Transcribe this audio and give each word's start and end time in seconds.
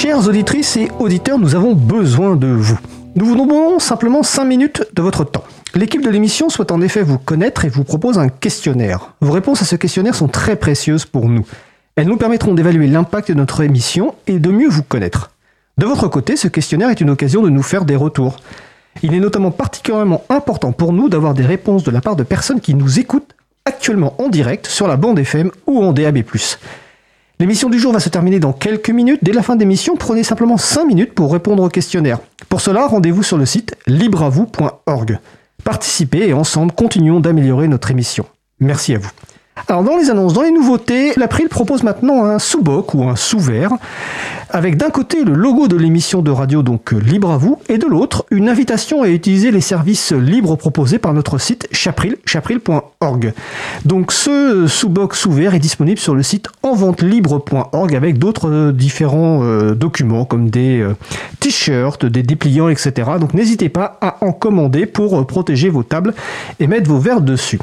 Chères 0.00 0.26
auditrices 0.26 0.78
et 0.78 0.88
auditeurs, 0.98 1.38
nous 1.38 1.54
avons 1.54 1.74
besoin 1.74 2.34
de 2.34 2.46
vous. 2.46 2.80
Nous 3.16 3.26
vous 3.26 3.34
demandons 3.34 3.78
simplement 3.78 4.22
5 4.22 4.46
minutes 4.46 4.82
de 4.94 5.02
votre 5.02 5.24
temps. 5.24 5.44
L'équipe 5.74 6.00
de 6.00 6.08
l'émission 6.08 6.48
souhaite 6.48 6.72
en 6.72 6.80
effet 6.80 7.02
vous 7.02 7.18
connaître 7.18 7.66
et 7.66 7.68
vous 7.68 7.84
propose 7.84 8.18
un 8.18 8.30
questionnaire. 8.30 9.12
Vos 9.20 9.32
réponses 9.32 9.60
à 9.60 9.66
ce 9.66 9.76
questionnaire 9.76 10.14
sont 10.14 10.26
très 10.26 10.56
précieuses 10.56 11.04
pour 11.04 11.28
nous. 11.28 11.44
Elles 11.96 12.06
nous 12.06 12.16
permettront 12.16 12.54
d'évaluer 12.54 12.86
l'impact 12.86 13.28
de 13.28 13.34
notre 13.34 13.60
émission 13.60 14.14
et 14.26 14.38
de 14.38 14.50
mieux 14.50 14.70
vous 14.70 14.82
connaître. 14.82 15.32
De 15.76 15.84
votre 15.84 16.08
côté, 16.08 16.34
ce 16.36 16.48
questionnaire 16.48 16.88
est 16.88 17.02
une 17.02 17.10
occasion 17.10 17.42
de 17.42 17.50
nous 17.50 17.62
faire 17.62 17.84
des 17.84 17.96
retours. 17.96 18.36
Il 19.02 19.12
est 19.12 19.20
notamment 19.20 19.50
particulièrement 19.50 20.24
important 20.30 20.72
pour 20.72 20.94
nous 20.94 21.10
d'avoir 21.10 21.34
des 21.34 21.44
réponses 21.44 21.84
de 21.84 21.90
la 21.90 22.00
part 22.00 22.16
de 22.16 22.22
personnes 22.22 22.62
qui 22.62 22.72
nous 22.72 23.00
écoutent 23.00 23.34
actuellement 23.66 24.14
en 24.16 24.30
direct 24.30 24.66
sur 24.66 24.88
la 24.88 24.96
bande 24.96 25.18
FM 25.18 25.50
ou 25.66 25.84
en 25.84 25.92
DAB+. 25.92 26.22
L'émission 27.40 27.70
du 27.70 27.78
jour 27.78 27.94
va 27.94 28.00
se 28.00 28.10
terminer 28.10 28.38
dans 28.38 28.52
quelques 28.52 28.90
minutes. 28.90 29.20
Dès 29.22 29.32
la 29.32 29.42
fin 29.42 29.54
de 29.54 29.60
l'émission, 29.60 29.96
prenez 29.96 30.22
simplement 30.22 30.58
5 30.58 30.84
minutes 30.84 31.14
pour 31.14 31.32
répondre 31.32 31.62
au 31.62 31.70
questionnaire. 31.70 32.18
Pour 32.50 32.60
cela, 32.60 32.86
rendez-vous 32.86 33.22
sur 33.22 33.38
le 33.38 33.46
site 33.46 33.76
libravou.org. 33.86 35.18
Participez 35.64 36.28
et 36.28 36.34
ensemble, 36.34 36.72
continuons 36.72 37.18
d'améliorer 37.18 37.66
notre 37.66 37.90
émission. 37.90 38.26
Merci 38.60 38.94
à 38.94 38.98
vous. 38.98 39.08
Alors 39.68 39.82
dans 39.84 39.96
les 39.96 40.10
annonces, 40.10 40.32
dans 40.32 40.42
les 40.42 40.50
nouveautés, 40.50 41.12
l'April 41.16 41.48
propose 41.48 41.82
maintenant 41.82 42.24
un 42.24 42.38
sous-boc 42.38 42.94
ou 42.94 43.04
un 43.04 43.16
sous-vert 43.16 43.70
avec 44.52 44.76
d'un 44.76 44.90
côté 44.90 45.24
le 45.24 45.34
logo 45.34 45.68
de 45.68 45.76
l'émission 45.76 46.22
de 46.22 46.30
radio 46.30 46.62
donc 46.62 46.92
euh, 46.92 46.98
Libre 46.98 47.30
à 47.30 47.36
vous 47.36 47.58
et 47.68 47.78
de 47.78 47.86
l'autre 47.86 48.26
une 48.30 48.48
invitation 48.48 49.02
à 49.02 49.08
utiliser 49.08 49.50
les 49.50 49.60
services 49.60 50.12
libres 50.12 50.56
proposés 50.56 50.98
par 50.98 51.14
notre 51.14 51.38
site 51.38 51.68
chapril, 51.70 52.16
chapril.org. 52.26 53.32
Donc 53.84 54.12
ce 54.12 54.66
sous-boc 54.66 55.14
sous-vert 55.14 55.54
est 55.54 55.60
disponible 55.60 56.00
sur 56.00 56.14
le 56.14 56.22
site 56.22 56.48
enventelibre.org 56.62 57.94
avec 57.94 58.18
d'autres 58.18 58.50
euh, 58.50 58.72
différents 58.72 59.42
euh, 59.44 59.74
documents 59.74 60.24
comme 60.24 60.50
des 60.50 60.84
t-shirts, 61.38 62.04
des 62.04 62.22
dépliants, 62.22 62.68
etc. 62.68 63.12
Donc 63.20 63.34
n'hésitez 63.34 63.68
pas 63.68 63.98
à 64.00 64.24
en 64.24 64.32
commander 64.32 64.86
pour 64.86 65.26
protéger 65.26 65.68
vos 65.68 65.82
tables 65.82 66.14
et 66.58 66.66
mettre 66.66 66.88
vos 66.88 66.98
verres 66.98 67.20
dessus. 67.20 67.58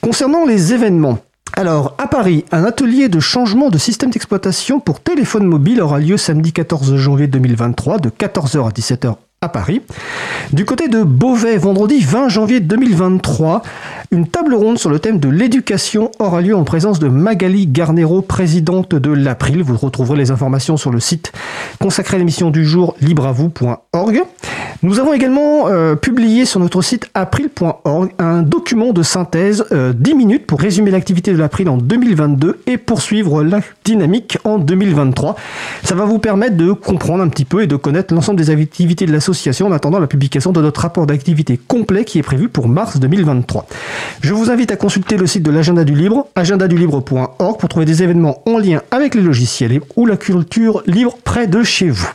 Concernant 0.00 0.44
les 0.44 0.72
événements, 0.72 1.18
alors, 1.54 1.94
à 1.98 2.06
Paris, 2.06 2.44
un 2.50 2.64
atelier 2.64 3.08
de 3.10 3.20
changement 3.20 3.68
de 3.68 3.76
système 3.76 4.10
d'exploitation 4.10 4.80
pour 4.80 5.00
téléphone 5.00 5.44
mobile 5.44 5.82
aura 5.82 5.98
lieu 5.98 6.16
samedi 6.16 6.52
14 6.52 6.96
janvier 6.96 7.26
2023 7.26 7.98
de 7.98 8.08
14h 8.08 8.68
à 8.68 8.70
17h 8.70 9.16
à 9.42 9.48
Paris. 9.48 9.82
Du 10.52 10.64
côté 10.64 10.88
de 10.88 11.02
Beauvais, 11.02 11.58
vendredi 11.58 12.00
20 12.00 12.28
janvier 12.30 12.60
2023, 12.60 13.62
une 14.12 14.26
table 14.26 14.54
ronde 14.54 14.78
sur 14.78 14.90
le 14.90 14.98
thème 14.98 15.18
de 15.18 15.30
l'éducation 15.30 16.10
aura 16.18 16.42
lieu 16.42 16.54
en 16.54 16.64
présence 16.64 16.98
de 16.98 17.08
Magali 17.08 17.66
Garnero, 17.66 18.20
présidente 18.20 18.94
de 18.94 19.10
l'April. 19.10 19.62
Vous 19.62 19.76
retrouverez 19.78 20.18
les 20.18 20.30
informations 20.30 20.76
sur 20.76 20.90
le 20.90 21.00
site 21.00 21.32
consacré 21.80 22.16
à 22.16 22.18
l'émission 22.18 22.50
du 22.50 22.66
jour 22.66 22.94
libreavou.org. 23.00 24.22
Nous 24.82 24.98
avons 24.98 25.14
également 25.14 25.68
euh, 25.68 25.94
publié 25.94 26.44
sur 26.44 26.58
notre 26.58 26.82
site 26.82 27.08
april.org 27.14 28.10
un 28.18 28.42
document 28.42 28.92
de 28.92 29.02
synthèse 29.04 29.64
10 29.70 29.74
euh, 29.74 30.16
minutes 30.16 30.44
pour 30.44 30.60
résumer 30.60 30.90
l'activité 30.90 31.32
de 31.32 31.38
l'April 31.38 31.68
en 31.68 31.76
2022 31.76 32.62
et 32.66 32.78
poursuivre 32.78 33.44
la 33.44 33.60
dynamique 33.84 34.38
en 34.44 34.58
2023. 34.58 35.36
Ça 35.84 35.94
va 35.94 36.04
vous 36.04 36.18
permettre 36.18 36.56
de 36.56 36.72
comprendre 36.72 37.22
un 37.22 37.28
petit 37.28 37.44
peu 37.44 37.62
et 37.62 37.68
de 37.68 37.76
connaître 37.76 38.12
l'ensemble 38.12 38.38
des 38.38 38.50
activités 38.50 39.06
de 39.06 39.12
l'association 39.12 39.68
en 39.68 39.72
attendant 39.72 40.00
la 40.00 40.08
publication 40.08 40.50
de 40.50 40.60
notre 40.60 40.80
rapport 40.80 41.06
d'activité 41.06 41.58
complet 41.68 42.04
qui 42.04 42.18
est 42.18 42.24
prévu 42.24 42.48
pour 42.48 42.66
mars 42.66 42.98
2023. 42.98 43.66
Je 44.20 44.34
vous 44.34 44.50
invite 44.50 44.70
à 44.70 44.76
consulter 44.76 45.16
le 45.16 45.26
site 45.26 45.42
de 45.42 45.50
l'agenda 45.50 45.84
du 45.84 45.94
libre, 45.94 46.28
agendadulibre.org 46.36 47.58
pour 47.58 47.68
trouver 47.68 47.86
des 47.86 48.02
événements 48.02 48.42
en 48.46 48.58
lien 48.58 48.82
avec 48.90 49.14
les 49.14 49.20
logiciels 49.20 49.80
ou 49.96 50.06
la 50.06 50.16
culture 50.16 50.82
libre 50.86 51.16
près 51.24 51.46
de 51.46 51.62
chez 51.62 51.90
vous. 51.90 52.10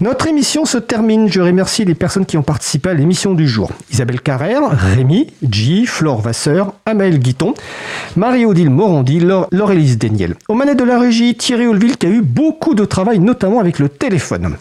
Notre 0.00 0.26
émission 0.26 0.64
se 0.64 0.76
termine. 0.76 1.28
Je 1.30 1.40
remercie 1.40 1.84
les 1.84 1.94
personnes 1.94 2.26
qui 2.26 2.36
ont 2.36 2.42
participé 2.42 2.90
à 2.90 2.94
l'émission 2.94 3.32
du 3.32 3.46
jour. 3.46 3.70
Isabelle 3.92 4.20
Carrère, 4.20 4.62
Rémi, 4.70 5.28
G, 5.48 5.84
Flore 5.86 6.20
Vasseur, 6.20 6.72
Amael 6.84 7.20
Guiton, 7.20 7.54
Marie-Odile 8.16 8.70
Morandi, 8.70 9.20
Laure-Élise 9.20 9.98
Deniel. 9.98 10.34
Au 10.48 10.54
manettes 10.54 10.78
de 10.78 10.84
la 10.84 10.98
régie, 10.98 11.36
Thierry 11.36 11.66
Olville 11.66 11.96
qui 11.96 12.06
a 12.06 12.10
eu 12.10 12.22
beaucoup 12.22 12.74
de 12.74 12.84
travail, 12.84 13.20
notamment 13.20 13.60
avec 13.60 13.78
le 13.78 13.88
téléphone. 13.88 14.56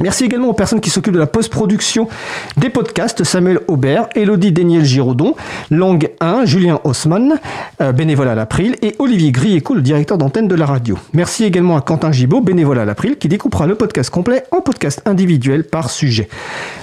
Merci 0.00 0.24
également 0.24 0.48
aux 0.48 0.54
personnes 0.54 0.80
qui 0.80 0.90
s'occupent 0.90 1.14
de 1.14 1.18
la 1.18 1.26
post-production 1.26 2.08
des 2.56 2.70
podcasts, 2.70 3.24
Samuel 3.24 3.60
Aubert, 3.68 4.08
Elodie 4.14 4.52
Daniel 4.52 4.84
Giraudon, 4.84 5.34
Langue 5.70 6.10
1, 6.20 6.44
Julien 6.46 6.80
Haussmann, 6.84 7.34
euh, 7.80 7.92
bénévole 7.92 8.28
à 8.28 8.34
l'April, 8.34 8.76
et 8.82 8.94
Olivier 8.98 9.32
Grieco, 9.32 9.74
le 9.74 9.82
directeur 9.82 10.18
d'antenne 10.18 10.48
de 10.48 10.54
la 10.54 10.66
radio. 10.66 10.98
Merci 11.12 11.44
également 11.44 11.76
à 11.76 11.82
Quentin 11.82 12.10
Gibaud, 12.10 12.40
bénévole 12.40 12.78
à 12.78 12.84
l'April, 12.84 13.18
qui 13.18 13.28
découpera 13.28 13.66
le 13.66 13.74
podcast 13.74 14.10
complet 14.10 14.44
en 14.50 14.60
podcast 14.60 15.02
individuel 15.04 15.64
par 15.64 15.90
sujet. 15.90 16.28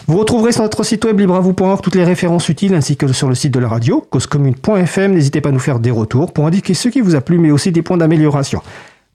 Vous 0.07 0.17
retrouverez 0.17 0.51
sur 0.51 0.63
notre 0.63 0.83
site 0.83 1.05
web 1.05 1.19
libravou.org 1.19 1.81
toutes 1.81 1.95
les 1.95 2.03
références 2.03 2.47
utiles 2.49 2.73
ainsi 2.73 2.95
que 2.95 3.11
sur 3.11 3.27
le 3.27 3.35
site 3.35 3.53
de 3.53 3.59
la 3.59 3.67
radio, 3.67 4.05
causecommune.fm. 4.09 5.13
N'hésitez 5.13 5.41
pas 5.41 5.49
à 5.49 5.51
nous 5.51 5.59
faire 5.59 5.79
des 5.79 5.91
retours 5.91 6.31
pour 6.31 6.45
indiquer 6.45 6.73
ce 6.73 6.89
qui 6.89 7.01
vous 7.01 7.15
a 7.15 7.21
plu 7.21 7.37
mais 7.37 7.51
aussi 7.51 7.71
des 7.71 7.81
points 7.81 7.97
d'amélioration. 7.97 8.61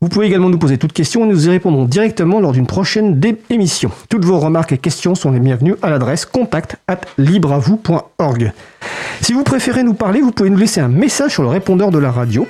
Vous 0.05 0.11
pouvez 0.11 0.27
également 0.27 0.51
nous 0.51 0.59
poser 0.59 0.77
toutes 0.77 0.93
questions 0.93 1.25
et 1.25 1.29
nous 1.29 1.47
y 1.47 1.49
répondrons 1.49 1.87
directement 1.87 2.39
lors 2.39 2.53
d'une 2.53 2.67
prochaine 2.67 3.19
émission. 3.49 3.91
Toutes 4.11 4.27
vos 4.27 4.39
remarques 4.39 4.73
et 4.73 4.77
questions 4.77 5.15
sont 5.15 5.31
les 5.31 5.41
bienvenues 5.41 5.77
à 5.81 5.89
l'adresse 5.89 6.27
contact 6.27 6.77
at 6.89 7.01
libravou.org. 7.17 8.53
Si 9.21 9.33
vous 9.33 9.43
préférez 9.43 9.83
nous 9.83 9.95
parler, 9.95 10.21
vous 10.21 10.33
pouvez 10.33 10.51
nous 10.51 10.57
laisser 10.57 10.81
un 10.81 10.89
message 10.89 11.33
sur 11.33 11.43
le 11.43 11.49
répondeur 11.49 11.91
de 11.91 11.99
la 11.99 12.11
radio. 12.11 12.47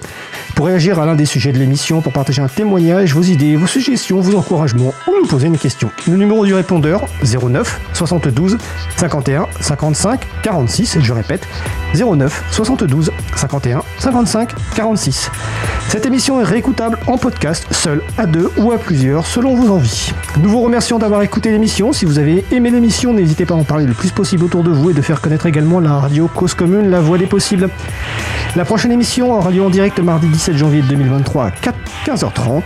Pour 0.55 0.67
réagir 0.67 1.01
à 1.01 1.07
l'un 1.07 1.15
des 1.15 1.27
sujets 1.27 1.53
de 1.53 1.59
l'émission, 1.59 2.01
pour 2.01 2.13
partager 2.13 2.41
un 2.41 2.49
témoignage, 2.49 3.15
vos 3.15 3.23
idées, 3.23 3.57
vos 3.57 3.67
suggestions, 3.67 4.21
vos 4.21 4.37
encouragements 4.37 4.95
ou 5.09 5.13
nous 5.21 5.27
poser 5.27 5.49
une 5.49 5.59
question. 5.59 5.91
Le 6.07 6.17
numéro 6.17 6.45
du 6.45 6.55
répondeur 6.55 7.05
09 7.23 7.81
72 7.93 8.59
51 8.97 9.47
55 9.61 10.21
46, 10.43 10.99
je 11.01 11.13
répète 11.13 11.47
09 11.95 12.45
72 12.51 13.11
51 13.37 13.83
55 13.99 14.51
46. 14.77 15.31
Cette 15.89 16.07
émission 16.07 16.41
est 16.41 16.45
réécoutable 16.45 16.99
en 17.07 17.19
podcast, 17.19 17.67
seul, 17.71 18.03
à 18.19 18.27
deux 18.27 18.51
ou 18.57 18.73
à 18.73 18.79
plusieurs, 18.79 19.27
selon 19.27 19.55
vos 19.55 19.73
envies. 19.73 20.13
Nous 20.43 20.49
vous 20.49 20.61
remercions 20.61 20.99
d'avoir 20.99 21.23
écouté 21.23 21.51
l'émission. 21.51 21.93
Si 21.93 22.05
vous 22.05 22.19
avez 22.19 22.45
aimé 22.51 22.71
l'émission, 22.71 23.13
n'hésitez 23.13 23.45
pas 23.45 23.55
à 23.55 23.59
en 23.59 23.65
parler 23.65 23.87
le 23.87 23.93
plus 23.93 24.11
possible 24.11 24.45
autour 24.45 24.65
de 24.65 24.71
vous 24.71 24.91
et 24.91 24.95
de 24.95 25.03
faire 25.03 25.21
connaître 25.21 25.47
également 25.47 25.79
la 25.81 25.99
radio 25.99 26.27
Cause 26.27 26.54
Commune, 26.55 26.91
la 26.91 27.01
voix 27.01 27.19
des 27.19 27.27
possibles. 27.27 27.69
La 28.57 28.65
prochaine 28.65 28.93
émission 28.93 29.33
aura 29.33 29.51
lieu 29.51 29.63
en 29.63 29.71
direct 29.71 29.99
mardi 29.99 30.29
17 30.29 30.57
janvier 30.57 30.83
2023 30.83 31.47
à 31.47 31.51
15h30. 32.07 32.63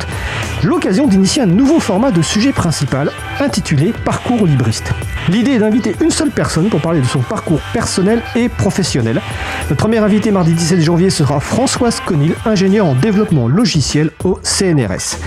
L'occasion 0.62 1.06
d'initier 1.06 1.42
un 1.42 1.46
nouveau 1.46 1.80
format 1.80 2.10
de 2.10 2.20
sujet 2.20 2.52
principal 2.52 3.10
intitulé 3.40 3.94
Parcours 4.04 4.46
libriste. 4.46 4.92
L'idée 5.28 5.52
est 5.52 5.58
d'inviter 5.58 5.94
une 6.00 6.10
seule 6.10 6.30
personne 6.30 6.68
pour 6.68 6.80
parler 6.80 7.00
de 7.00 7.06
son 7.06 7.20
parcours 7.20 7.60
personnel 7.72 8.22
et 8.36 8.48
professionnel. 8.48 9.22
Notre 9.70 9.76
premier 9.76 9.98
invité 9.98 10.30
mardi 10.30 10.52
17 10.52 10.80
janvier 10.80 11.10
sera 11.10 11.40
Françoise 11.40 12.00
Conil, 12.04 12.34
ingénieure 12.44 12.86
en 12.86 12.94
développement 12.94 13.48
logiciel 13.48 14.10
au 14.24 14.38
CNRS. 14.42 15.18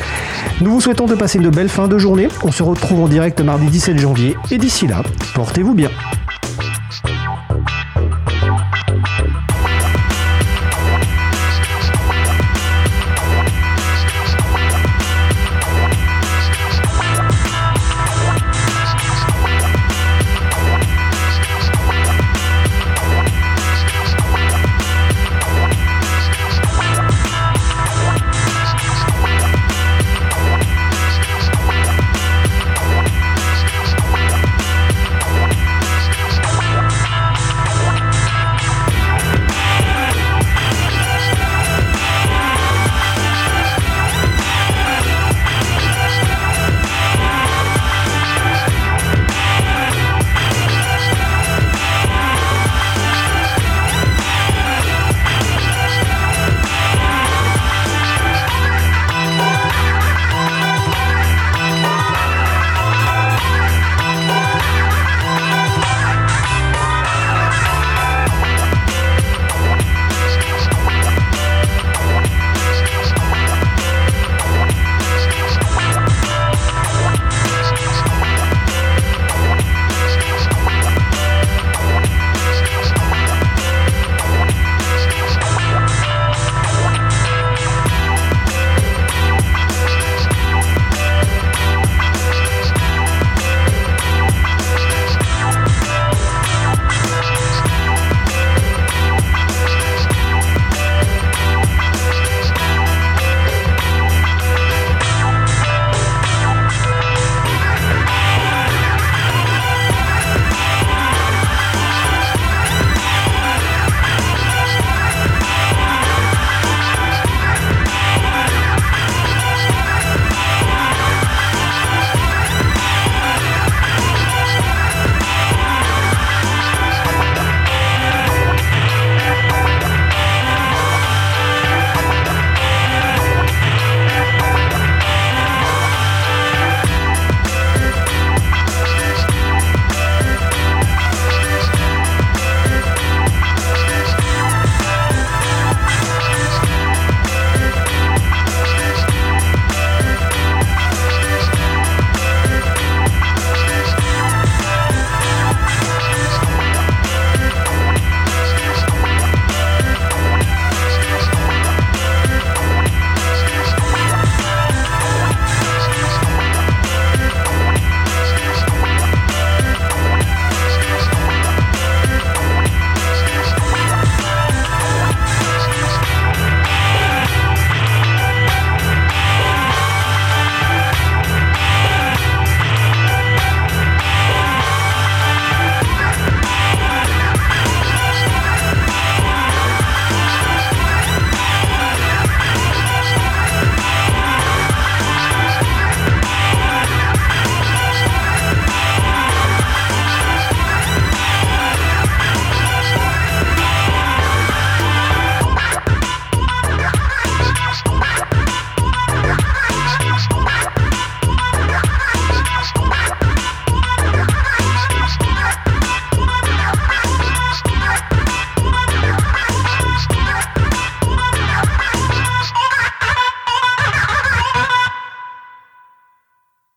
Nous 0.61 0.71
vous 0.71 0.81
souhaitons 0.81 1.05
de 1.05 1.15
passer 1.15 1.39
une 1.39 1.49
belle 1.49 1.69
fin 1.69 1.87
de 1.87 1.97
journée. 1.97 2.27
On 2.43 2.51
se 2.51 2.61
retrouve 2.61 3.01
en 3.01 3.07
direct 3.07 3.41
mardi 3.41 3.67
17 3.67 3.97
janvier 3.97 4.35
et 4.51 4.57
d'ici 4.57 4.85
là, 4.85 5.01
portez-vous 5.33 5.73
bien. 5.73 5.89